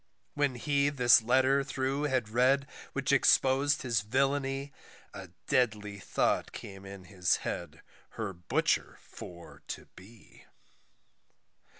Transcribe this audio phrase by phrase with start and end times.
[0.33, 4.73] When he this letter through had read, which expos'd his villainy,
[5.13, 7.83] A deadly thought came in his head
[8.17, 10.45] her butcher for to be.